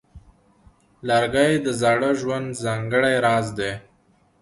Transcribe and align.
لرګی 1.07 1.53
د 1.65 1.67
زاړه 1.81 2.11
ژوند 2.19 2.47
ځانګړی 2.63 3.15
راز 3.25 3.47
دی. 3.59 3.71